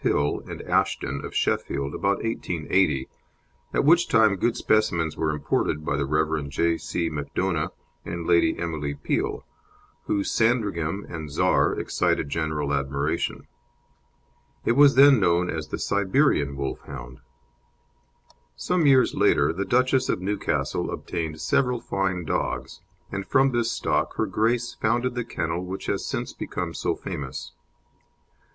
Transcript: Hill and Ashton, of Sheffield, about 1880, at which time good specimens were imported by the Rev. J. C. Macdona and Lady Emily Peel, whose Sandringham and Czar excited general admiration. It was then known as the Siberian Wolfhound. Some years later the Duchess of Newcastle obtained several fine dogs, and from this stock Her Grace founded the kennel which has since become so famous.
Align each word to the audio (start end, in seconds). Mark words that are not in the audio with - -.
Hill 0.03 0.41
and 0.47 0.63
Ashton, 0.63 1.23
of 1.23 1.35
Sheffield, 1.35 1.93
about 1.93 2.23
1880, 2.23 3.07
at 3.71 3.85
which 3.85 4.07
time 4.07 4.35
good 4.35 4.57
specimens 4.57 5.15
were 5.15 5.29
imported 5.29 5.85
by 5.85 5.95
the 5.95 6.07
Rev. 6.07 6.49
J. 6.49 6.79
C. 6.79 7.07
Macdona 7.07 7.69
and 8.03 8.25
Lady 8.25 8.57
Emily 8.57 8.95
Peel, 8.95 9.45
whose 10.07 10.31
Sandringham 10.31 11.05
and 11.07 11.29
Czar 11.29 11.79
excited 11.79 12.29
general 12.29 12.73
admiration. 12.73 13.45
It 14.65 14.71
was 14.71 14.95
then 14.95 15.19
known 15.19 15.51
as 15.51 15.67
the 15.67 15.77
Siberian 15.77 16.57
Wolfhound. 16.57 17.19
Some 18.55 18.87
years 18.87 19.13
later 19.13 19.53
the 19.53 19.65
Duchess 19.65 20.09
of 20.09 20.19
Newcastle 20.19 20.89
obtained 20.89 21.39
several 21.39 21.79
fine 21.79 22.25
dogs, 22.25 22.81
and 23.11 23.23
from 23.23 23.51
this 23.51 23.71
stock 23.71 24.15
Her 24.15 24.25
Grace 24.25 24.73
founded 24.81 25.13
the 25.13 25.23
kennel 25.23 25.63
which 25.63 25.85
has 25.85 26.03
since 26.03 26.33
become 26.33 26.73
so 26.73 26.95
famous. 26.95 27.51